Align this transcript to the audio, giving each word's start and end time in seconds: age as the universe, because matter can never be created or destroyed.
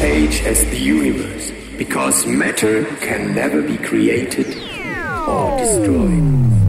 age 0.00 0.42
as 0.42 0.64
the 0.70 0.78
universe, 0.78 1.50
because 1.76 2.26
matter 2.26 2.84
can 3.00 3.34
never 3.34 3.62
be 3.62 3.76
created 3.78 4.46
or 5.26 5.58
destroyed. 5.58 6.67